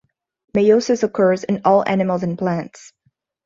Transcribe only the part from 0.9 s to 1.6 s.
occurs